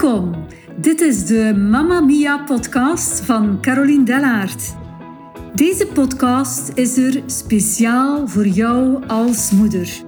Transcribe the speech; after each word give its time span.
Welkom. 0.00 0.46
Dit 0.76 1.00
is 1.00 1.26
de 1.26 1.54
Mamma 1.70 2.00
Mia 2.00 2.38
podcast 2.38 3.20
van 3.20 3.58
Caroline 3.60 4.04
Dellaert. 4.04 4.74
Deze 5.54 5.86
podcast 5.86 6.72
is 6.74 6.96
er 6.96 7.22
speciaal 7.26 8.28
voor 8.28 8.46
jou 8.46 9.06
als 9.06 9.50
moeder, 9.50 10.02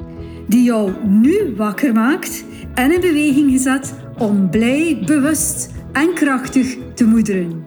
die 0.49 0.63
jou 0.63 0.93
nu 1.07 1.55
wakker 1.57 1.93
maakt 1.93 2.45
en 2.75 2.93
in 2.93 3.01
beweging 3.01 3.51
gezet 3.51 3.95
om 4.19 4.51
blij, 4.51 5.03
bewust 5.07 5.71
en 5.93 6.15
krachtig 6.15 6.77
te 6.95 7.05
moederen. 7.05 7.65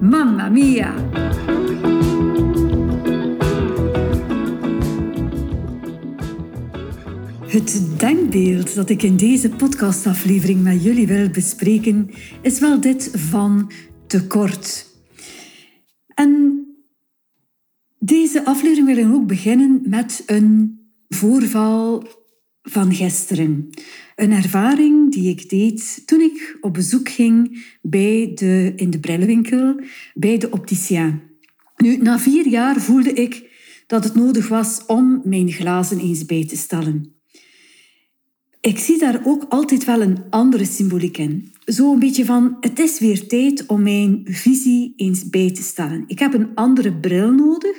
Mamma 0.00 0.48
Mia! 0.48 0.94
Het 7.60 7.98
denkbeeld 7.98 8.74
dat 8.74 8.90
ik 8.90 9.02
in 9.02 9.16
deze 9.16 9.48
podcastaflevering 9.48 10.62
met 10.62 10.82
jullie 10.82 11.06
wil 11.06 11.30
bespreken 11.30 12.10
is 12.42 12.58
wel 12.58 12.80
dit 12.80 13.10
van 13.14 13.72
tekort. 14.06 14.86
En 16.14 16.64
deze 17.98 18.44
aflevering 18.44 18.86
wil 18.86 18.96
ik 18.96 19.14
ook 19.14 19.26
beginnen 19.26 19.82
met 19.84 20.22
een 20.26 20.80
voorval 21.08 22.06
van 22.62 22.94
gisteren. 22.94 23.68
Een 24.16 24.32
ervaring 24.32 25.12
die 25.12 25.28
ik 25.30 25.48
deed 25.48 26.02
toen 26.06 26.20
ik 26.20 26.58
op 26.60 26.74
bezoek 26.74 27.08
ging 27.08 27.64
bij 27.82 28.32
de, 28.34 28.72
in 28.76 28.90
de 28.90 29.00
brillenwinkel 29.00 29.80
bij 30.14 30.38
de 30.38 30.50
opticien. 30.50 31.20
Nu, 31.76 31.96
na 31.96 32.18
vier 32.18 32.48
jaar 32.48 32.80
voelde 32.80 33.12
ik 33.12 33.50
dat 33.86 34.04
het 34.04 34.14
nodig 34.14 34.48
was 34.48 34.86
om 34.86 35.20
mijn 35.24 35.52
glazen 35.52 35.98
eens 35.98 36.24
bij 36.24 36.46
te 36.46 36.56
stellen. 36.56 37.19
Ik 38.60 38.78
zie 38.78 38.98
daar 38.98 39.20
ook 39.24 39.46
altijd 39.48 39.84
wel 39.84 40.02
een 40.02 40.18
andere 40.30 40.64
symboliek 40.64 41.18
in. 41.18 41.52
Zo 41.64 41.92
een 41.92 41.98
beetje 41.98 42.24
van, 42.24 42.56
het 42.60 42.78
is 42.78 42.98
weer 42.98 43.26
tijd 43.26 43.66
om 43.66 43.82
mijn 43.82 44.20
visie 44.24 44.92
eens 44.96 45.28
bij 45.28 45.52
te 45.52 45.62
stellen. 45.62 46.04
Ik 46.06 46.18
heb 46.18 46.34
een 46.34 46.54
andere 46.54 46.92
bril 46.92 47.32
nodig, 47.32 47.76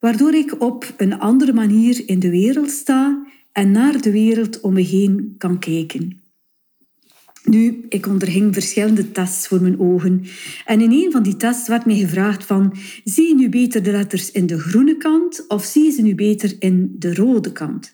waardoor 0.00 0.34
ik 0.34 0.60
op 0.60 0.94
een 0.96 1.18
andere 1.18 1.52
manier 1.52 2.02
in 2.06 2.18
de 2.18 2.30
wereld 2.30 2.70
sta 2.70 3.26
en 3.52 3.70
naar 3.70 4.00
de 4.00 4.10
wereld 4.10 4.60
om 4.60 4.72
me 4.72 4.80
heen 4.80 5.34
kan 5.38 5.58
kijken. 5.58 6.22
Nu, 7.44 7.86
ik 7.88 8.06
onderging 8.06 8.54
verschillende 8.54 9.12
tests 9.12 9.48
voor 9.48 9.62
mijn 9.62 9.80
ogen. 9.80 10.24
En 10.64 10.80
in 10.80 10.92
een 10.92 11.12
van 11.12 11.22
die 11.22 11.36
tests 11.36 11.68
werd 11.68 11.86
mij 11.86 11.96
gevraagd 11.96 12.44
van, 12.44 12.76
zie 13.04 13.28
je 13.28 13.34
nu 13.34 13.48
beter 13.48 13.82
de 13.82 13.90
letters 13.90 14.30
in 14.30 14.46
de 14.46 14.58
groene 14.58 14.96
kant 14.96 15.44
of 15.48 15.64
zie 15.64 15.84
je 15.84 15.90
ze 15.90 16.02
nu 16.02 16.14
beter 16.14 16.56
in 16.58 16.96
de 16.98 17.14
rode 17.14 17.52
kant? 17.52 17.92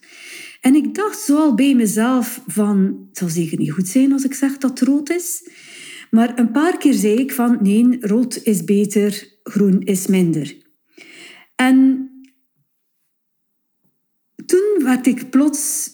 En 0.60 0.74
ik 0.74 0.94
dacht 0.94 1.20
zo 1.20 1.36
al 1.36 1.54
bij 1.54 1.74
mezelf 1.74 2.42
van, 2.46 3.06
het 3.08 3.18
zal 3.18 3.28
zeker 3.28 3.58
niet 3.58 3.72
goed 3.72 3.88
zijn 3.88 4.12
als 4.12 4.24
ik 4.24 4.34
zeg 4.34 4.58
dat 4.58 4.70
het 4.70 4.88
rood 4.88 5.10
is. 5.10 5.50
Maar 6.10 6.38
een 6.38 6.50
paar 6.50 6.78
keer 6.78 6.94
zei 6.94 7.14
ik 7.14 7.32
van, 7.32 7.58
nee, 7.62 7.96
rood 8.00 8.40
is 8.42 8.64
beter, 8.64 9.38
groen 9.42 9.80
is 9.80 10.06
minder. 10.06 10.56
En 11.54 12.10
toen 14.46 14.80
werd 14.82 15.06
ik 15.06 15.30
plots 15.30 15.90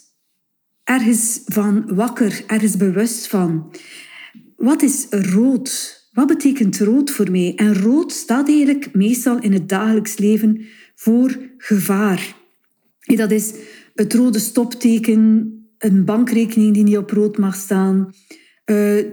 ergens 0.85 1.41
van 1.45 1.95
wakker, 1.95 2.45
ergens 2.47 2.77
bewust 2.77 3.27
van. 3.27 3.75
Wat 4.57 4.83
is 4.83 5.07
rood? 5.11 6.03
Wat 6.13 6.27
betekent 6.27 6.79
rood 6.79 7.11
voor 7.11 7.31
mij? 7.31 7.53
En 7.57 7.75
rood 7.75 8.13
staat 8.13 8.49
eigenlijk 8.49 8.95
meestal 8.95 9.41
in 9.41 9.53
het 9.53 9.69
dagelijks 9.69 10.19
leven 10.19 10.67
voor 10.95 11.39
gevaar. 11.59 12.37
Dat 13.01 13.31
is 13.31 13.55
het 13.95 14.15
rode 14.15 14.39
stopteken, 14.39 15.53
een 15.79 16.05
bankrekening 16.05 16.75
die 16.75 16.83
niet 16.83 16.97
op 16.97 17.11
rood 17.11 17.39
mag 17.39 17.55
staan, 17.55 18.15
uh, 18.71 19.05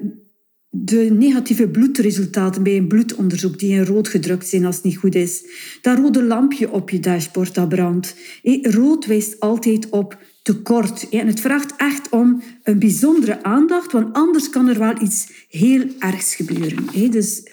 de 0.74 1.16
negatieve 1.18 1.68
bloedresultaten 1.68 2.64
bij 2.64 2.78
een 2.78 2.88
bloedonderzoek 2.88 3.59
die 3.59 3.72
in 3.72 3.86
rood 3.86 4.08
gedrukt 4.08 4.47
zijn 4.47 4.66
als 4.66 4.75
het 4.75 4.84
niet 4.84 4.97
goed 4.97 5.16
is, 5.16 5.46
dat 5.81 5.97
rode 5.97 6.24
lampje 6.24 6.72
op 6.72 6.90
je 6.90 7.00
dashboard 7.00 7.56
dat 7.56 7.70
brandt. 7.70 8.16
rood 8.62 9.06
wijst 9.06 9.40
altijd 9.40 9.90
op 9.90 10.18
tekort. 10.44 11.09
En 11.09 11.28
het 11.28 11.40
vraagt 11.40 11.74
echt 11.78 12.09
om 12.09 12.41
een 12.64 12.80
bijzondere 12.80 13.44
aandacht, 13.44 13.91
want 13.91 14.14
anders 14.14 14.50
kan 14.50 14.68
er 14.68 14.80
wel 14.80 15.02
iets 15.02 15.46
heel 15.50 15.86
ergs 16.00 16.36
gebeuren. 16.36 17.12
Dus 17.12 17.44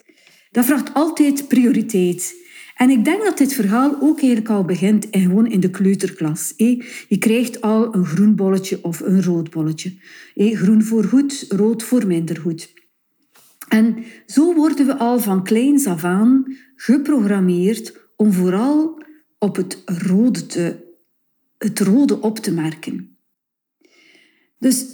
dat 0.50 0.65
vraagt 0.65 0.94
altijd 0.94 1.49
prioriteit. 1.49 2.34
En 2.78 2.91
ik 2.91 3.05
denk 3.05 3.22
dat 3.22 3.39
dit 3.39 3.53
verhaal 3.53 3.97
ook 4.00 4.19
eigenlijk 4.19 4.50
al 4.50 4.65
begint 4.65 5.11
en 5.11 5.21
gewoon 5.21 5.47
in 5.47 5.61
de 5.61 5.71
kleuterklas. 5.71 6.53
Je 7.09 7.16
krijgt 7.19 7.61
al 7.61 7.94
een 7.94 8.05
groen 8.05 8.34
bolletje 8.34 8.78
of 8.83 9.00
een 9.00 9.22
rood 9.22 9.50
bolletje. 9.50 9.93
Groen 10.34 10.83
voor 10.83 11.05
goed, 11.05 11.44
rood 11.49 11.83
voor 11.83 12.06
minder 12.06 12.37
goed. 12.37 12.72
En 13.69 14.05
zo 14.27 14.55
worden 14.55 14.87
we 14.87 14.97
al 14.97 15.19
van 15.19 15.44
kleins 15.44 15.87
af 15.87 16.05
aan 16.05 16.56
geprogrammeerd 16.77 18.11
om 18.17 18.33
vooral 18.33 19.03
op 19.38 19.56
het 19.56 19.83
rode, 19.84 20.47
te, 20.47 20.77
het 21.59 21.81
rode 21.81 22.21
op 22.21 22.38
te 22.38 22.53
merken. 22.53 23.17
Dus 24.59 24.87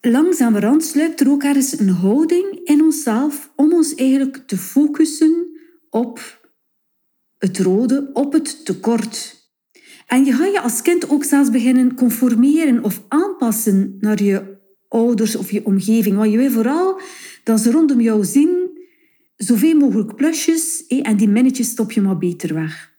langzamerhand 0.00 0.84
sluipt 0.84 1.20
er 1.20 1.30
ook 1.30 1.42
ergens 1.42 1.78
een 1.78 1.88
houding 1.88 2.60
in 2.64 2.82
onszelf 2.82 3.52
om 3.56 3.72
ons 3.72 3.94
eigenlijk 3.94 4.36
te 4.46 4.56
focussen 4.56 5.46
op 5.90 6.40
het 7.42 7.58
rode 7.58 8.10
op 8.12 8.32
het 8.32 8.64
tekort. 8.64 9.40
En 10.06 10.24
je 10.24 10.32
gaat 10.32 10.52
je 10.52 10.60
als 10.60 10.82
kind 10.82 11.08
ook 11.08 11.24
zelfs 11.24 11.50
beginnen 11.50 11.94
conformeren 11.94 12.84
of 12.84 13.02
aanpassen 13.08 13.96
naar 14.00 14.22
je 14.22 14.60
ouders 14.88 15.36
of 15.36 15.50
je 15.50 15.66
omgeving. 15.66 16.16
Want 16.16 16.30
je 16.30 16.38
wil 16.38 16.50
vooral 16.50 17.00
dat 17.44 17.60
ze 17.60 17.70
rondom 17.70 18.00
jou 18.00 18.24
zien 18.24 18.78
zoveel 19.36 19.76
mogelijk 19.76 20.16
plusjes 20.16 20.86
en 20.86 21.16
die 21.16 21.28
minnetjes 21.28 21.68
stop 21.68 21.92
je 21.92 22.00
maar 22.00 22.18
beter 22.18 22.54
weg. 22.54 22.96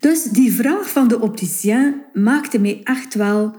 Dus 0.00 0.22
die 0.22 0.52
vraag 0.52 0.90
van 0.90 1.08
de 1.08 1.20
opticien 1.20 2.02
maakte 2.12 2.58
mij 2.58 2.80
echt 2.82 3.14
wel 3.14 3.56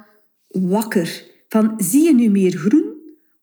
wakker. 0.48 1.26
Van 1.48 1.74
zie 1.78 2.04
je 2.04 2.14
nu 2.14 2.30
meer 2.30 2.52
groen 2.58 2.94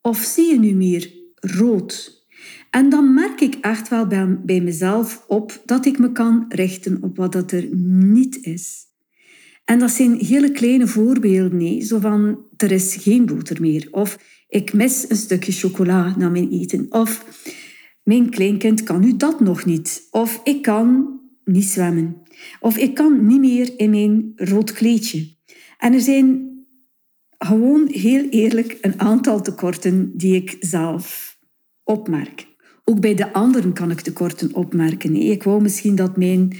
of 0.02 0.18
zie 0.18 0.52
je 0.52 0.58
nu 0.58 0.74
meer 0.74 1.12
rood? 1.34 2.17
En 2.70 2.88
dan 2.88 3.14
merk 3.14 3.40
ik 3.40 3.54
echt 3.54 3.88
wel 3.88 4.06
bij, 4.44 4.60
mezelf 4.60 5.24
op 5.26 5.62
dat 5.64 5.86
ik 5.86 5.98
me 5.98 6.12
kan 6.12 6.44
richten 6.48 7.02
op 7.02 7.16
wat 7.16 7.32
dat 7.32 7.52
er 7.52 7.68
niet 7.76 8.38
is. 8.42 8.86
En 9.64 9.78
dat 9.78 9.90
zijn 9.90 10.14
hele 10.14 10.50
kleine 10.50 10.86
voorbeelden. 10.86 11.58
Nee. 11.58 11.80
Zo 11.80 11.98
van, 11.98 12.38
er 12.56 12.72
is 12.72 12.96
geen 12.96 13.26
boter 13.26 13.60
meer. 13.60 13.88
Of 13.90 14.18
ik 14.48 14.72
mis 14.72 15.10
een 15.10 15.16
stukje 15.16 15.52
chocola 15.52 16.14
na 16.16 16.28
mijn 16.28 16.50
eten. 16.50 16.86
Of 16.88 17.24
mijn 18.02 18.30
kleinkind 18.30 18.82
kan 18.82 19.00
nu 19.00 19.16
dat 19.16 19.40
nog 19.40 19.64
niet. 19.64 20.08
Of 20.10 20.40
ik 20.44 20.62
kan 20.62 21.18
niet 21.44 21.64
zwemmen. 21.64 22.22
Of 22.60 22.76
ik 22.76 22.94
kan 22.94 23.26
niet 23.26 23.40
meer 23.40 23.72
in 23.76 23.90
mijn 23.90 24.32
rood 24.34 24.72
kleedje. 24.72 25.36
En 25.78 25.92
er 25.92 26.00
zijn 26.00 26.48
gewoon 27.38 27.88
heel 27.90 28.28
eerlijk 28.28 28.78
een 28.80 29.00
aantal 29.00 29.42
tekorten 29.42 30.12
die 30.16 30.34
ik 30.34 30.56
zelf 30.60 31.36
opmerk. 31.84 32.47
Ook 32.88 33.00
bij 33.00 33.14
de 33.14 33.32
anderen 33.32 33.72
kan 33.72 33.90
ik 33.90 34.00
tekorten 34.00 34.54
opmerken. 34.54 35.14
Ik 35.14 35.42
wou 35.42 35.62
misschien 35.62 35.94
dat 35.94 36.16
mijn 36.16 36.56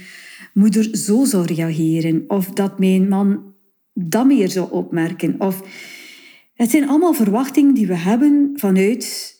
moeder 0.53 0.97
zo 0.97 1.25
zou 1.25 1.45
reageren. 1.45 2.23
Of 2.27 2.49
dat 2.49 2.79
mijn 2.79 3.07
man 3.07 3.53
dat 3.93 4.25
meer 4.25 4.49
zou 4.49 4.71
opmerken. 4.71 5.35
Of... 5.37 5.63
Het 6.53 6.69
zijn 6.69 6.87
allemaal 6.87 7.13
verwachtingen 7.13 7.73
die 7.73 7.87
we 7.87 7.95
hebben 7.95 8.51
vanuit, 8.55 9.35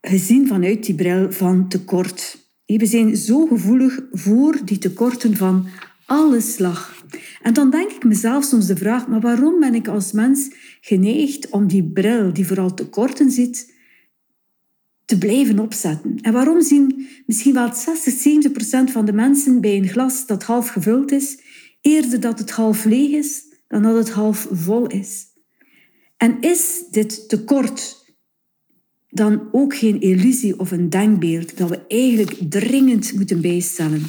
gezien 0.00 0.46
vanuit 0.46 0.84
die 0.84 0.94
bril 0.94 1.32
van 1.32 1.68
tekort. 1.68 2.48
We 2.66 2.86
zijn 2.86 3.16
zo 3.16 3.46
gevoelig 3.46 4.00
voor 4.12 4.58
die 4.64 4.78
tekorten 4.78 5.36
van 5.36 5.66
alle 6.06 6.40
slag. 6.40 7.04
En 7.42 7.52
dan 7.52 7.70
denk 7.70 7.90
ik 7.90 8.04
mezelf 8.04 8.44
soms 8.44 8.66
de 8.66 8.76
vraag, 8.76 9.08
maar 9.08 9.20
waarom 9.20 9.60
ben 9.60 9.74
ik 9.74 9.88
als 9.88 10.12
mens 10.12 10.50
geneigd 10.80 11.50
om 11.50 11.66
die 11.66 11.84
bril 11.84 12.32
die 12.32 12.46
vooral 12.46 12.74
tekorten 12.74 13.30
zit, 13.30 13.78
te 15.10 15.18
blijven 15.18 15.58
opzetten. 15.58 16.18
En 16.20 16.32
waarom 16.32 16.62
zien 16.62 17.08
misschien 17.26 17.54
wel 17.54 17.74
60, 17.74 18.12
70 18.12 18.52
procent 18.52 18.90
van 18.90 19.04
de 19.04 19.12
mensen 19.12 19.60
bij 19.60 19.76
een 19.76 19.88
glas 19.88 20.26
dat 20.26 20.42
half 20.42 20.68
gevuld 20.68 21.12
is, 21.12 21.38
eerder 21.80 22.20
dat 22.20 22.38
het 22.38 22.50
half 22.50 22.84
leeg 22.84 23.10
is 23.10 23.42
dan 23.68 23.82
dat 23.82 23.94
het 23.94 24.10
half 24.10 24.48
vol 24.50 24.86
is? 24.86 25.26
En 26.16 26.40
is 26.40 26.82
dit 26.90 27.28
tekort 27.28 28.04
dan 29.08 29.48
ook 29.52 29.76
geen 29.76 30.00
illusie 30.00 30.58
of 30.58 30.70
een 30.70 30.90
denkbeeld 30.90 31.56
dat 31.58 31.68
we 31.68 31.86
eigenlijk 31.86 32.36
dringend 32.48 33.12
moeten 33.12 33.40
bijstellen? 33.40 34.02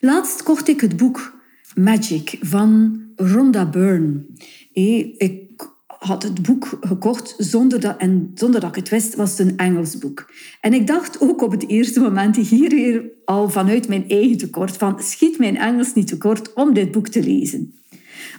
Laatst 0.00 0.42
kocht 0.42 0.68
ik 0.68 0.80
het 0.80 0.96
boek 0.96 1.38
Magic 1.74 2.38
van 2.40 3.02
Rhonda 3.16 3.70
Byrne. 3.70 4.26
Ik 4.72 5.73
had 6.04 6.22
het 6.22 6.42
boek 6.42 6.78
gekocht 6.80 7.34
zonder 7.38 7.80
dat, 7.80 7.96
en 7.96 8.30
zonder 8.34 8.60
dat 8.60 8.68
ik 8.68 8.76
het 8.76 8.88
wist, 8.88 9.14
was 9.14 9.38
het 9.38 9.48
een 9.48 9.56
Engels 9.56 9.98
boek. 9.98 10.32
En 10.60 10.72
ik 10.72 10.86
dacht 10.86 11.20
ook 11.20 11.42
op 11.42 11.50
het 11.50 11.68
eerste 11.68 12.00
moment 12.00 12.36
hier 12.36 13.04
al 13.24 13.50
vanuit 13.50 13.88
mijn 13.88 14.08
eigen 14.08 14.36
tekort 14.36 14.76
van 14.76 15.02
schiet 15.02 15.38
mijn 15.38 15.56
Engels 15.56 15.94
niet 15.94 16.06
tekort 16.06 16.52
om 16.52 16.74
dit 16.74 16.90
boek 16.90 17.08
te 17.08 17.22
lezen. 17.22 17.74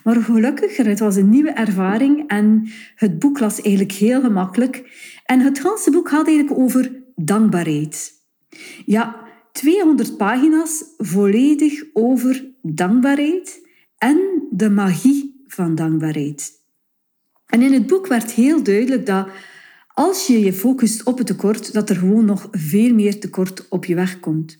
Maar 0.04 0.16
gelukkig, 0.16 0.78
het 0.78 1.00
was 1.00 1.16
een 1.16 1.30
nieuwe 1.30 1.52
ervaring 1.52 2.28
en 2.28 2.68
het 2.96 3.20
boek 3.20 3.40
las 3.40 3.62
eigenlijk 3.62 3.94
heel 3.94 4.22
gemakkelijk. 4.22 4.84
En 5.26 5.40
het 5.40 5.62
hele 5.64 5.92
boek 5.92 6.10
gaat 6.10 6.28
eigenlijk 6.28 6.60
over 6.60 6.92
dankbaarheid. 7.16 8.12
Ja, 8.86 9.16
200 9.52 10.18
pagina's 10.18 10.84
volledig 10.98 11.84
over 11.94 12.46
dankbaarheid 12.62 13.68
en 13.98 14.48
de 14.52 14.70
magie 14.70 15.44
van 15.48 15.76
dankbaarheid. 15.76 16.64
En 17.46 17.62
in 17.62 17.74
het 17.74 17.88
boek 17.88 18.08
werd 18.08 18.32
heel 18.32 18.64
duidelijk 18.64 19.06
dat 19.06 19.28
als 19.88 20.28
je 20.28 20.40
je 20.40 20.54
focust 20.54 21.04
op 21.04 21.18
het 21.18 21.28
tekort, 21.28 21.74
dat 21.74 21.90
er 21.90 21.96
gewoon 21.96 22.26
nog 22.26 22.48
veel 22.52 22.94
meer 22.94 23.20
tekort 23.20 23.68
op 23.70 23.86
je 23.86 23.96
weg 23.96 24.20
komt. 24.20 24.58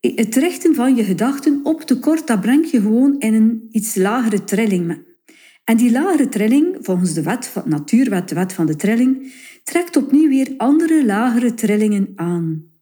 Het 0.00 0.34
richten 0.34 0.74
van 0.74 0.96
je 0.96 1.04
gedachten 1.04 1.60
op 1.62 1.80
tekort, 1.80 2.26
dat 2.26 2.40
brengt 2.40 2.70
je 2.70 2.80
gewoon 2.80 3.18
in 3.18 3.34
een 3.34 3.68
iets 3.70 3.94
lagere 3.94 4.44
trilling. 4.44 5.02
En 5.64 5.76
die 5.76 5.90
lagere 5.90 6.28
trilling, 6.28 6.76
volgens 6.80 7.14
de 7.14 7.22
wet 7.22 7.46
van 7.46 7.62
natuurwet, 7.66 8.28
de 8.28 8.34
wet 8.34 8.52
van 8.52 8.66
de 8.66 8.76
trilling, 8.76 9.32
trekt 9.62 9.96
opnieuw 9.96 10.28
weer 10.28 10.54
andere 10.56 11.04
lagere 11.04 11.54
trillingen 11.54 12.12
aan. 12.16 12.72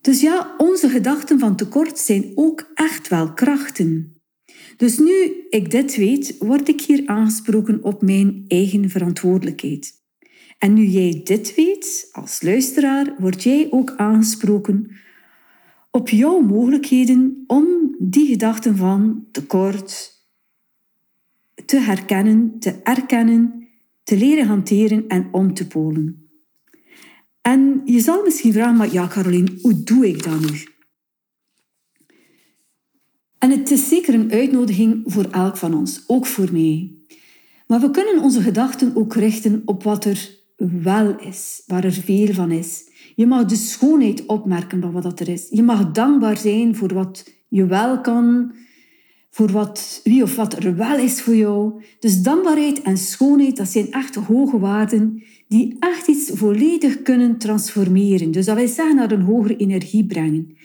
Dus 0.00 0.20
ja, 0.20 0.54
onze 0.56 0.88
gedachten 0.88 1.38
van 1.38 1.56
tekort 1.56 1.98
zijn 1.98 2.32
ook 2.34 2.70
echt 2.74 3.08
wel 3.08 3.32
krachten. 3.32 4.11
Dus 4.82 4.98
nu 4.98 5.46
ik 5.48 5.70
dit 5.70 5.96
weet, 5.96 6.36
word 6.38 6.68
ik 6.68 6.80
hier 6.80 7.02
aangesproken 7.06 7.82
op 7.82 8.02
mijn 8.02 8.44
eigen 8.48 8.90
verantwoordelijkheid. 8.90 9.92
En 10.58 10.72
nu 10.72 10.84
jij 10.84 11.20
dit 11.24 11.54
weet, 11.54 12.08
als 12.12 12.42
luisteraar, 12.42 13.14
word 13.18 13.42
jij 13.42 13.68
ook 13.70 13.94
aangesproken 13.96 14.90
op 15.90 16.08
jouw 16.08 16.40
mogelijkheden 16.40 17.44
om 17.46 17.96
die 17.98 18.26
gedachten 18.26 18.76
van 18.76 19.26
tekort 19.32 20.12
te 21.66 21.78
herkennen, 21.78 22.58
te 22.58 22.70
erkennen, 22.82 23.68
te 24.02 24.16
leren 24.16 24.46
hanteren 24.46 25.06
en 25.08 25.28
om 25.32 25.54
te 25.54 25.66
polen. 25.66 26.28
En 27.40 27.82
je 27.84 28.00
zal 28.00 28.22
misschien 28.22 28.52
vragen, 28.52 28.76
maar 28.76 28.92
ja 28.92 29.06
Caroline, 29.06 29.58
hoe 29.60 29.82
doe 29.82 30.08
ik 30.08 30.22
dat 30.22 30.40
nu? 30.40 30.71
En 33.42 33.50
het 33.50 33.70
is 33.70 33.88
zeker 33.88 34.14
een 34.14 34.32
uitnodiging 34.32 35.02
voor 35.04 35.26
elk 35.30 35.56
van 35.56 35.74
ons, 35.74 36.04
ook 36.06 36.26
voor 36.26 36.48
mij. 36.52 36.92
Maar 37.66 37.80
we 37.80 37.90
kunnen 37.90 38.22
onze 38.22 38.40
gedachten 38.40 38.96
ook 38.96 39.14
richten 39.14 39.62
op 39.64 39.82
wat 39.82 40.04
er 40.04 40.38
wel 40.82 41.18
is, 41.18 41.62
waar 41.66 41.84
er 41.84 41.92
veel 41.92 42.32
van 42.32 42.50
is. 42.50 42.88
Je 43.14 43.26
mag 43.26 43.44
de 43.44 43.56
schoonheid 43.56 44.26
opmerken 44.26 44.80
van 44.80 44.92
wat 44.92 45.20
er 45.20 45.28
is. 45.28 45.46
Je 45.50 45.62
mag 45.62 45.92
dankbaar 45.92 46.38
zijn 46.38 46.76
voor 46.76 46.94
wat 46.94 47.32
je 47.48 47.66
wel 47.66 48.00
kan, 48.00 48.52
voor 49.30 49.52
wat, 49.52 50.00
wie 50.04 50.22
of 50.22 50.36
wat 50.36 50.64
er 50.64 50.76
wel 50.76 50.98
is 50.98 51.22
voor 51.22 51.36
jou. 51.36 51.82
Dus 51.98 52.22
dankbaarheid 52.22 52.82
en 52.82 52.98
schoonheid, 52.98 53.56
dat 53.56 53.68
zijn 53.68 53.92
echt 53.92 54.14
hoge 54.14 54.58
waarden 54.58 55.22
die 55.48 55.76
echt 55.78 56.08
iets 56.08 56.30
volledig 56.34 57.02
kunnen 57.02 57.38
transformeren. 57.38 58.30
Dus 58.30 58.46
dat 58.46 58.56
wil 58.56 58.68
zeggen 58.68 58.96
naar 58.96 59.12
een 59.12 59.22
hogere 59.22 59.56
energie 59.56 60.06
brengen. 60.06 60.56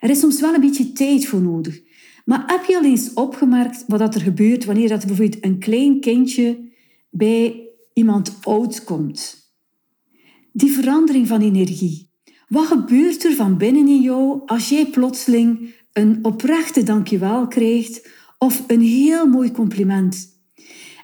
Er 0.00 0.10
is 0.10 0.20
soms 0.20 0.40
wel 0.40 0.54
een 0.54 0.60
beetje 0.60 0.92
tijd 0.92 1.26
voor 1.26 1.42
nodig. 1.42 1.84
Maar 2.26 2.42
heb 2.46 2.64
je 2.64 2.76
al 2.76 2.84
eens 2.84 3.12
opgemerkt 3.14 3.84
wat 3.86 4.14
er 4.14 4.20
gebeurt 4.20 4.64
wanneer 4.64 4.88
dat 4.88 5.06
bijvoorbeeld 5.06 5.44
een 5.44 5.58
klein 5.58 6.00
kindje 6.00 6.72
bij 7.10 7.68
iemand 7.92 8.36
oud 8.40 8.84
komt? 8.84 9.50
Die 10.52 10.72
verandering 10.72 11.26
van 11.26 11.40
energie. 11.40 12.10
Wat 12.48 12.66
gebeurt 12.66 13.24
er 13.24 13.32
van 13.32 13.58
binnen 13.58 13.88
in 13.88 14.00
jou 14.00 14.40
als 14.46 14.68
jij 14.68 14.86
plotseling 14.86 15.74
een 15.92 16.18
oprechte 16.22 16.82
dankjewel 16.82 17.46
krijgt 17.46 18.08
of 18.38 18.64
een 18.66 18.80
heel 18.80 19.26
mooi 19.26 19.50
compliment? 19.50 20.40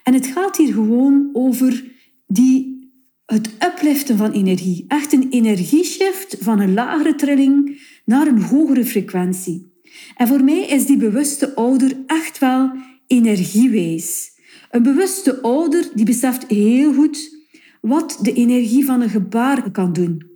En 0.02 0.14
het 0.14 0.26
gaat 0.26 0.56
hier 0.56 0.72
gewoon 0.72 1.30
over 1.32 1.84
die, 2.26 2.88
het 3.26 3.50
upliften 3.64 4.16
van 4.16 4.32
energie. 4.32 4.84
Echt 4.88 5.12
een 5.12 5.30
energieshift 5.30 6.36
van 6.40 6.60
een 6.60 6.74
lagere 6.74 7.14
trilling 7.14 7.80
naar 8.04 8.26
een 8.26 8.42
hogere 8.42 8.84
frequentie. 8.84 9.71
En 10.16 10.28
voor 10.28 10.44
mij 10.44 10.60
is 10.60 10.86
die 10.86 10.96
bewuste 10.96 11.54
ouder 11.54 11.92
echt 12.06 12.38
wel 12.38 12.70
energiewijs. 13.06 14.30
Een 14.70 14.82
bewuste 14.82 15.40
ouder 15.40 15.90
die 15.94 16.04
beseft 16.04 16.46
heel 16.46 16.94
goed 16.94 17.40
wat 17.80 18.18
de 18.20 18.32
energie 18.32 18.84
van 18.84 19.00
een 19.00 19.10
gebaar 19.10 19.70
kan 19.70 19.92
doen. 19.92 20.30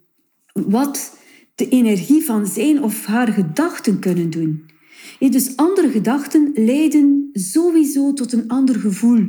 Wat 0.52 1.16
de 1.54 1.68
energie 1.68 2.24
van 2.24 2.46
zijn 2.46 2.82
of 2.82 3.04
haar 3.04 3.28
gedachten 3.28 3.98
kunnen 3.98 4.30
doen. 4.30 4.70
dus 5.18 5.56
andere 5.56 5.90
gedachten 5.90 6.50
leiden 6.54 7.28
sowieso 7.32 8.12
tot 8.12 8.32
een 8.32 8.48
ander 8.48 8.74
gevoel. 8.74 9.28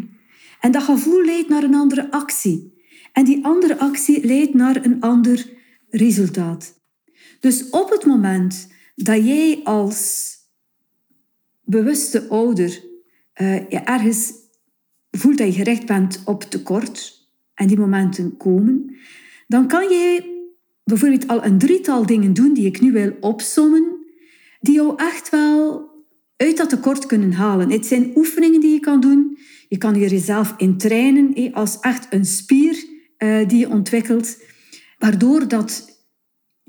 En 0.60 0.72
dat 0.72 0.84
gevoel 0.84 1.24
leidt 1.26 1.50
naar 1.50 1.64
een 1.64 1.76
andere 1.76 2.12
actie. 2.12 2.76
En 3.14 3.26
die 3.26 3.46
andere 3.46 3.80
actie 3.80 4.26
leidt 4.26 4.54
naar 4.54 4.86
een 4.86 5.02
ander 5.02 5.50
resultaat. 5.90 6.74
Dus 7.40 7.70
op 7.70 7.90
het 7.90 8.06
moment 8.06 8.68
dat 9.04 9.26
jij 9.26 9.60
als 9.64 10.32
bewuste 11.64 12.28
ouder 12.28 12.84
uh, 13.42 13.70
je 13.70 13.80
ergens 13.80 14.34
voelt 15.12 15.38
dat 15.38 15.48
je 15.48 15.54
gericht 15.54 15.86
bent 15.86 16.22
op 16.26 16.44
tekort 16.44 17.28
en 17.54 17.68
die 17.68 17.78
momenten 17.78 18.38
komen, 18.38 18.96
dan 19.48 19.68
kan 19.68 19.90
je 19.90 20.36
bijvoorbeeld 20.84 21.28
al 21.28 21.44
een 21.44 21.58
drietal 21.58 22.06
dingen 22.06 22.34
doen 22.34 22.54
die 22.54 22.66
ik 22.66 22.82
nu 22.82 22.92
wil 22.92 23.18
opsommen, 23.20 24.06
die 24.60 24.74
jou 24.74 24.94
echt 24.96 25.30
wel 25.30 25.90
uit 26.36 26.58
dat 26.58 26.70
tekort 26.70 27.06
kunnen 27.06 27.32
halen. 27.32 27.72
Het 27.72 27.86
zijn 27.86 28.12
oefeningen 28.16 28.60
die 28.60 28.74
je 28.74 28.80
kan 28.80 29.00
doen. 29.00 29.38
Je 29.70 29.78
kan 29.78 29.94
hier 29.94 30.10
jezelf 30.10 30.54
in 30.58 30.78
trainen 30.78 31.54
als 31.54 31.80
echt 31.80 32.08
een 32.14 32.26
spier 32.26 32.86
uh, 33.18 33.48
die 33.48 33.60
je 33.60 33.70
ontwikkelt, 33.70 34.42
waardoor 34.98 35.48
dat 35.48 35.97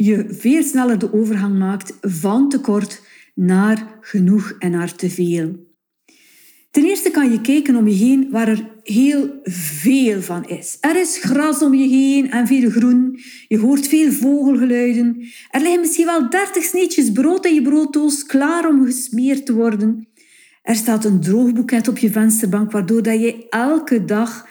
je 0.00 0.26
veel 0.28 0.62
sneller 0.62 0.98
de 0.98 1.12
overgang 1.12 1.58
maakt 1.58 1.96
van 2.00 2.48
tekort 2.48 3.02
naar 3.34 3.98
genoeg 4.00 4.54
en 4.58 4.70
naar 4.70 4.94
te 4.94 5.10
veel. 5.10 5.66
Ten 6.70 6.84
eerste 6.84 7.10
kan 7.10 7.30
je 7.30 7.40
kijken 7.40 7.76
om 7.76 7.88
je 7.88 7.94
heen 7.94 8.30
waar 8.30 8.48
er 8.48 8.70
heel 8.82 9.40
veel 9.42 10.22
van 10.22 10.48
is. 10.48 10.76
Er 10.80 11.00
is 11.00 11.18
gras 11.20 11.62
om 11.62 11.74
je 11.74 11.88
heen 11.88 12.30
en 12.30 12.46
veel 12.46 12.70
groen. 12.70 13.18
Je 13.48 13.58
hoort 13.58 13.86
veel 13.86 14.12
vogelgeluiden. 14.12 15.16
Er 15.50 15.60
liggen 15.60 15.80
misschien 15.80 16.06
wel 16.06 16.30
dertig 16.30 16.62
sneetjes 16.62 17.12
brood 17.12 17.46
in 17.46 17.54
je 17.54 17.62
brooddoos 17.62 18.26
klaar 18.26 18.68
om 18.68 18.84
gesmeerd 18.84 19.46
te 19.46 19.54
worden. 19.54 20.08
Er 20.62 20.76
staat 20.76 21.04
een 21.04 21.20
droogboeket 21.20 21.88
op 21.88 21.98
je 21.98 22.10
vensterbank 22.10 22.72
waardoor 22.72 23.02
dat 23.02 23.20
je 23.20 23.46
elke 23.48 24.04
dag 24.04 24.48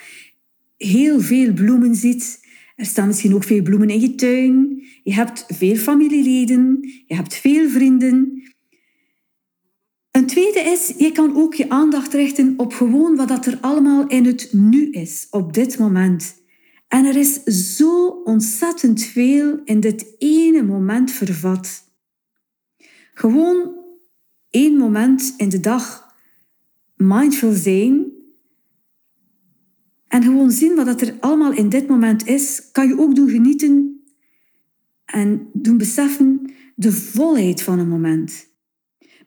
heel 0.77 1.21
veel 1.21 1.53
bloemen 1.53 1.95
ziet. 1.95 2.45
Er 2.77 2.85
staan 2.85 3.07
misschien 3.07 3.35
ook 3.35 3.43
veel 3.43 3.61
bloemen 3.61 3.89
in 3.89 3.99
je 3.99 4.15
tuin. 4.15 4.83
Je 5.03 5.13
hebt 5.13 5.45
veel 5.47 5.75
familieleden. 5.75 6.79
Je 7.07 7.15
hebt 7.15 7.35
veel 7.35 7.69
vrienden. 7.69 8.43
Een 10.11 10.25
tweede 10.25 10.59
is, 10.59 10.93
je 10.97 11.11
kan 11.11 11.35
ook 11.35 11.53
je 11.53 11.69
aandacht 11.69 12.13
richten 12.13 12.53
op 12.57 12.73
gewoon 12.73 13.15
wat 13.15 13.45
er 13.45 13.57
allemaal 13.61 14.07
in 14.07 14.25
het 14.25 14.49
nu 14.51 14.89
is, 14.89 15.27
op 15.29 15.53
dit 15.53 15.77
moment. 15.77 16.35
En 16.87 17.05
er 17.05 17.15
is 17.15 17.43
zo 17.75 18.07
ontzettend 18.07 19.03
veel 19.03 19.61
in 19.63 19.79
dit 19.79 20.15
ene 20.17 20.63
moment 20.63 21.11
vervat. 21.11 21.83
Gewoon 23.13 23.75
één 24.49 24.77
moment 24.77 25.33
in 25.37 25.49
de 25.49 25.59
dag 25.59 26.15
mindful 26.95 27.51
zijn 27.51 28.16
gewoon 30.27 30.51
zien 30.51 30.75
wat 30.75 31.01
er 31.01 31.15
allemaal 31.19 31.51
in 31.51 31.69
dit 31.69 31.87
moment 31.87 32.27
is, 32.27 32.69
kan 32.71 32.87
je 32.87 32.99
ook 32.99 33.15
doen 33.15 33.29
genieten 33.29 34.01
en 35.05 35.49
doen 35.53 35.77
beseffen 35.77 36.51
de 36.75 36.91
volheid 36.91 37.61
van 37.61 37.79
een 37.79 37.87
moment. 37.87 38.47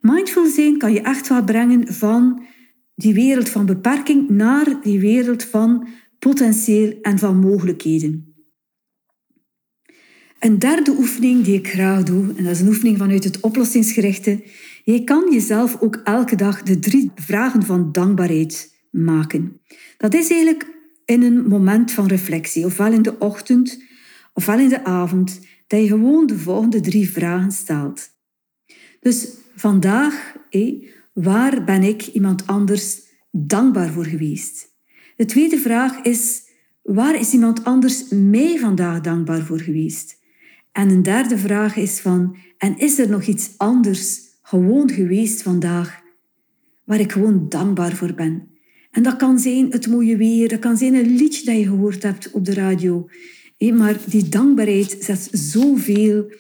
Mindful 0.01 0.47
zijn 0.47 0.79
kan 0.79 0.93
je 0.93 1.01
echt 1.01 1.29
wel 1.29 1.45
brengen 1.45 1.95
van 1.95 2.43
die 2.95 3.15
wereld 3.15 3.49
van 3.49 3.67
beperking 3.67 4.29
naar 4.29 4.81
die 4.83 5.01
wereld 5.01 5.45
van 5.45 5.89
potentieel 6.19 6.99
en 7.03 7.19
van 7.19 7.37
mogelijkheden. 7.37 8.35
Een 10.39 10.59
derde 10.59 10.91
oefening 10.99 11.45
die 11.45 11.55
ik 11.55 11.69
graag 11.69 12.03
doe, 12.03 12.33
en 12.37 12.45
dat 12.45 12.53
is 12.53 12.61
een 12.61 12.69
oefening 12.69 12.99
vanuit 12.99 13.25
het 13.25 13.41
oplossingsgerichte, 13.41 14.43
je 14.85 15.05
kan 15.05 15.33
jezelf 15.33 15.81
ook 15.81 16.01
elke 16.05 16.37
dag 16.37 16.63
de 16.63 16.79
drie 16.79 17.11
vragen 17.15 17.63
van 17.63 17.93
dankbaarheid 17.93 18.75
maken. 18.91 19.61
Dat 19.97 20.15
is 20.15 20.31
eigenlijk 20.31 20.70
in 21.11 21.23
een 21.23 21.49
moment 21.49 21.93
van 21.93 22.07
reflectie, 22.07 22.65
ofwel 22.65 22.93
in 22.93 23.03
de 23.03 23.19
ochtend, 23.19 23.83
ofwel 24.33 24.59
in 24.59 24.69
de 24.69 24.85
avond, 24.85 25.41
dat 25.67 25.81
je 25.81 25.87
gewoon 25.87 26.27
de 26.27 26.39
volgende 26.39 26.81
drie 26.81 27.11
vragen 27.11 27.53
stelt. 27.53 28.11
Dus 29.01 29.29
vandaag, 29.57 30.37
waar 31.13 31.65
ben 31.65 31.83
ik 31.83 32.07
iemand 32.07 32.47
anders 32.47 33.01
dankbaar 33.31 33.91
voor 33.91 34.05
geweest? 34.05 34.69
De 35.17 35.25
tweede 35.25 35.59
vraag 35.59 36.01
is, 36.03 36.43
waar 36.83 37.21
is 37.21 37.33
iemand 37.33 37.65
anders 37.65 38.05
mij 38.09 38.59
vandaag 38.59 39.01
dankbaar 39.01 39.43
voor 39.43 39.61
geweest? 39.61 40.19
En 40.73 40.91
een 40.91 41.03
derde 41.03 41.39
vraag 41.39 41.77
is 41.77 42.01
van, 42.01 42.37
en 42.59 42.79
is 42.79 42.99
er 42.99 43.09
nog 43.09 43.23
iets 43.23 43.51
anders 43.57 44.21
gewoon 44.43 44.91
geweest 44.91 45.43
vandaag 45.43 46.03
waar 46.85 47.01
ik 47.01 47.13
gewoon 47.13 47.49
dankbaar 47.49 47.97
voor 47.97 48.15
ben. 48.15 48.50
En 48.91 49.03
dat 49.03 49.17
kan 49.17 49.39
zijn 49.39 49.71
het 49.71 49.87
mooie 49.87 50.17
weer, 50.17 50.49
dat 50.49 50.59
kan 50.59 50.77
zijn 50.77 50.95
een 50.95 51.17
liedje 51.17 51.45
dat 51.45 51.57
je 51.57 51.65
gehoord 51.65 52.03
hebt 52.03 52.31
op 52.31 52.45
de 52.45 52.55
radio. 52.55 53.09
Maar 53.59 53.97
die 54.07 54.29
dankbaarheid 54.29 54.97
zet 55.01 55.29
zoveel 55.33 56.33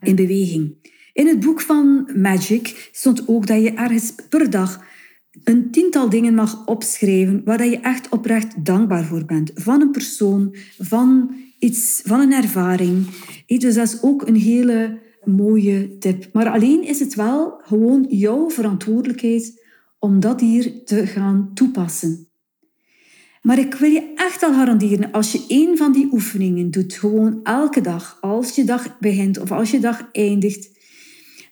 in 0.00 0.14
beweging. 0.14 0.76
In 1.12 1.26
het 1.26 1.40
boek 1.40 1.60
van 1.60 2.10
Magic 2.16 2.88
stond 2.92 3.28
ook 3.28 3.46
dat 3.46 3.62
je 3.62 3.70
ergens 3.70 4.14
per 4.28 4.50
dag 4.50 4.84
een 5.44 5.70
tiental 5.70 6.08
dingen 6.08 6.34
mag 6.34 6.66
opschrijven 6.66 7.40
waar 7.44 7.66
je 7.66 7.80
echt 7.80 8.08
oprecht 8.08 8.64
dankbaar 8.64 9.04
voor 9.04 9.24
bent. 9.24 9.50
Van 9.54 9.80
een 9.80 9.90
persoon, 9.90 10.56
van 10.78 11.34
iets, 11.58 12.02
van 12.04 12.20
een 12.20 12.32
ervaring. 12.32 13.06
Dus 13.46 13.74
dat 13.74 13.86
is 13.86 14.02
ook 14.02 14.26
een 14.26 14.36
hele 14.36 14.98
mooie 15.24 15.98
tip. 15.98 16.28
Maar 16.32 16.50
alleen 16.50 16.82
is 16.82 17.00
het 17.00 17.14
wel 17.14 17.60
gewoon 17.64 18.06
jouw 18.08 18.50
verantwoordelijkheid 18.50 19.66
om 19.98 20.20
dat 20.20 20.40
hier 20.40 20.84
te 20.84 21.06
gaan 21.06 21.50
toepassen. 21.54 22.28
Maar 23.42 23.58
ik 23.58 23.74
wil 23.74 23.90
je 23.90 24.12
echt 24.14 24.42
al 24.42 24.52
garanderen, 24.52 25.12
als 25.12 25.32
je 25.32 25.44
één 25.48 25.76
van 25.76 25.92
die 25.92 26.08
oefeningen 26.12 26.70
doet, 26.70 26.92
gewoon 26.92 27.40
elke 27.42 27.80
dag, 27.80 28.18
als 28.20 28.54
je 28.54 28.64
dag 28.64 28.98
begint 28.98 29.38
of 29.38 29.52
als 29.52 29.70
je 29.70 29.80
dag 29.80 30.08
eindigt, 30.12 30.70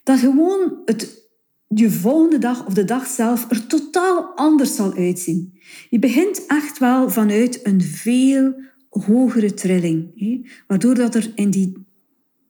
dat 0.03 0.19
gewoon 0.19 0.81
het, 0.85 1.29
je 1.67 1.91
volgende 1.91 2.37
dag 2.37 2.65
of 2.65 2.73
de 2.73 2.85
dag 2.85 3.07
zelf 3.07 3.51
er 3.51 3.67
totaal 3.67 4.23
anders 4.35 4.75
zal 4.75 4.93
uitzien. 4.93 5.59
Je 5.89 5.99
begint 5.99 6.45
echt 6.45 6.77
wel 6.77 7.09
vanuit 7.09 7.59
een 7.63 7.81
veel 7.81 8.53
hogere 8.89 9.53
trilling, 9.53 10.11
hè? 10.15 10.41
waardoor 10.67 10.95
dat 10.95 11.15
er 11.15 11.31
in 11.35 11.49
die, 11.49 11.85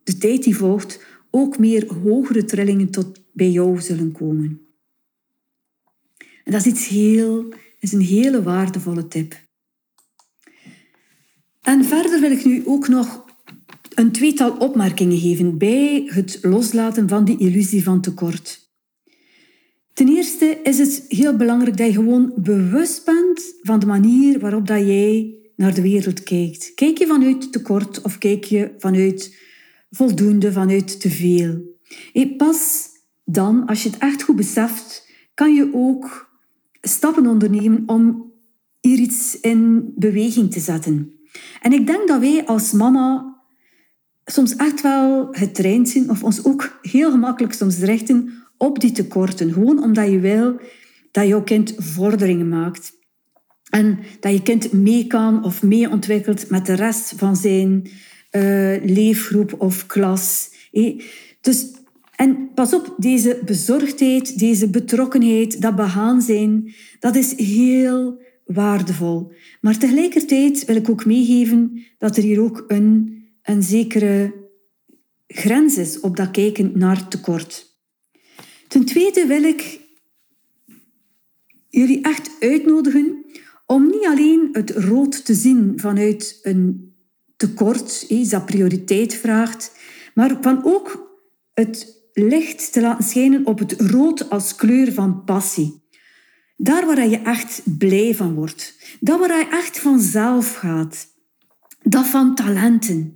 de 0.03 0.17
tijd 0.17 0.43
die 0.43 0.57
volgt 0.57 1.03
ook 1.31 1.57
meer 1.57 1.93
hogere 2.03 2.45
trillingen 2.45 2.89
tot 2.89 3.21
bij 3.33 3.49
jou 3.49 3.81
zullen 3.81 4.11
komen. 4.11 4.66
En 6.47 6.53
dat 6.53 6.65
is 6.65 6.71
iets 6.71 6.87
heel, 6.87 7.53
is 7.79 7.91
een 7.91 8.01
hele 8.01 8.43
waardevolle 8.43 9.07
tip. 9.07 9.35
En 11.61 11.85
verder 11.85 12.19
wil 12.19 12.31
ik 12.31 12.45
nu 12.45 12.63
ook 12.65 12.87
nog 12.87 13.25
een 13.95 14.11
tweetal 14.11 14.51
opmerkingen 14.51 15.17
geven 15.17 15.57
bij 15.57 16.03
het 16.05 16.39
loslaten 16.41 17.07
van 17.07 17.25
die 17.25 17.37
illusie 17.37 17.83
van 17.83 18.01
tekort. 18.01 18.71
Ten 19.93 20.07
eerste 20.07 20.59
is 20.63 20.77
het 20.77 21.05
heel 21.07 21.35
belangrijk 21.35 21.77
dat 21.77 21.87
je 21.87 21.93
gewoon 21.93 22.33
bewust 22.35 23.05
bent 23.05 23.41
van 23.61 23.79
de 23.79 23.85
manier 23.85 24.39
waarop 24.39 24.67
dat 24.67 24.79
jij 24.79 25.35
naar 25.55 25.73
de 25.73 25.81
wereld 25.81 26.23
kijkt. 26.23 26.71
Kijk 26.75 26.97
je 26.97 27.07
vanuit 27.07 27.51
tekort 27.51 28.01
of 28.01 28.17
kijk 28.17 28.43
je 28.43 28.75
vanuit 28.77 29.37
voldoende, 29.89 30.51
vanuit 30.51 31.01
te 31.01 31.09
veel? 31.09 31.75
Pas 32.37 32.87
dan, 33.25 33.65
als 33.65 33.83
je 33.83 33.89
het 33.89 33.99
echt 33.99 34.21
goed 34.21 34.35
beseft, 34.35 35.09
kan 35.33 35.53
je 35.53 35.69
ook 35.73 36.27
stappen 36.87 37.27
ondernemen 37.27 37.83
om 37.85 38.31
hier 38.79 38.97
iets 38.97 39.39
in 39.39 39.91
beweging 39.95 40.51
te 40.51 40.59
zetten. 40.59 41.11
En 41.61 41.73
ik 41.73 41.87
denk 41.87 42.07
dat 42.07 42.19
wij 42.19 42.45
als 42.45 42.71
mama 42.71 43.35
soms 44.25 44.55
echt 44.55 44.81
wel 44.81 45.27
getraind 45.31 45.89
zijn, 45.89 46.09
of 46.09 46.23
ons 46.23 46.45
ook 46.45 46.79
heel 46.81 47.11
gemakkelijk 47.11 47.53
soms 47.53 47.77
richten 47.77 48.33
op 48.57 48.79
die 48.79 48.91
tekorten. 48.91 49.53
Gewoon 49.53 49.83
omdat 49.83 50.09
je 50.09 50.19
wil 50.19 50.59
dat 51.11 51.27
jouw 51.27 51.43
kind 51.43 51.73
vorderingen 51.77 52.49
maakt. 52.49 52.95
En 53.69 53.99
dat 54.19 54.31
je 54.31 54.41
kind 54.41 54.71
mee 54.71 55.07
kan 55.07 55.43
of 55.43 55.63
mee 55.63 55.89
ontwikkelt 55.89 56.49
met 56.49 56.65
de 56.65 56.73
rest 56.73 57.13
van 57.15 57.35
zijn 57.35 57.89
uh, 58.31 58.83
leefgroep 58.83 59.55
of 59.61 59.85
klas. 59.85 60.51
Dus, 61.41 61.71
en 62.17 62.53
pas 62.53 62.73
op, 62.73 62.95
deze 62.97 63.41
bezorgdheid, 63.45 64.39
deze 64.39 64.69
betrokkenheid, 64.69 65.61
dat 65.61 65.75
behaan 65.75 66.21
zijn, 66.21 66.73
dat 66.99 67.15
is 67.15 67.35
heel 67.35 68.21
waardevol. 68.45 69.31
Maar 69.61 69.77
tegelijkertijd 69.77 70.65
wil 70.65 70.75
ik 70.75 70.89
ook 70.89 71.05
meegeven 71.05 71.83
dat 71.97 72.17
er 72.17 72.23
hier 72.23 72.41
ook 72.41 72.63
een, 72.67 73.23
een 73.41 73.63
zekere 73.63 74.33
grens 75.27 75.77
is 75.77 75.99
op 75.99 76.15
dat 76.17 76.31
kijken 76.31 76.71
naar 76.73 77.07
tekort. 77.07 77.77
Ten 78.67 78.85
tweede 78.85 79.25
wil 79.25 79.43
ik 79.43 79.79
jullie 81.69 82.01
echt 82.01 82.31
uitnodigen 82.39 83.25
om 83.65 83.85
niet 83.85 84.05
alleen 84.05 84.49
het 84.51 84.69
rood 84.69 85.25
te 85.25 85.33
zien 85.33 85.73
vanuit 85.75 86.39
een 86.41 86.95
tekort, 87.35 88.05
iets 88.07 88.29
dat 88.29 88.45
prioriteit 88.45 89.13
vraagt, 89.13 89.71
maar 90.13 90.37
van 90.41 90.63
ook 90.63 91.15
het 91.53 91.96
licht 92.19 92.73
te 92.73 92.81
laten 92.81 93.05
schijnen 93.05 93.45
op 93.45 93.59
het 93.59 93.71
rood 93.71 94.29
als 94.29 94.55
kleur 94.55 94.93
van 94.93 95.23
passie. 95.23 95.81
Daar 96.55 96.85
waar 96.85 97.07
je 97.07 97.17
echt 97.17 97.61
blij 97.77 98.15
van 98.15 98.33
wordt. 98.33 98.75
Dat 98.99 99.19
waar 99.19 99.37
je 99.37 99.47
echt 99.51 99.79
vanzelf 99.79 100.55
gaat. 100.55 101.07
Dat 101.83 102.07
van 102.07 102.35
talenten. 102.35 103.13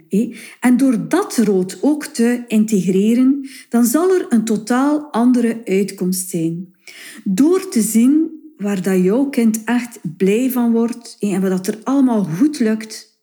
En 0.60 0.78
door 0.78 1.08
dat 1.08 1.38
rood 1.38 1.78
ook 1.82 2.06
te 2.06 2.44
integreren, 2.48 3.50
dan 3.70 3.86
zal 3.86 4.14
er 4.14 4.26
een 4.30 4.46
totaal 4.46 5.12
andere 5.12 5.62
uitkomst 5.66 6.30
zijn. 6.30 6.76
Door 7.24 7.70
te 7.70 7.82
zien 7.82 8.30
waar 8.58 8.82
dat 8.82 9.04
jouw 9.04 9.26
kind 9.26 9.64
echt 9.64 10.00
blij 10.18 10.52
van 10.52 10.72
wordt 10.72 11.18
en 11.20 11.50
wat 11.50 11.68
er 11.68 11.80
allemaal 11.84 12.24
goed 12.24 12.60
lukt, 12.60 13.20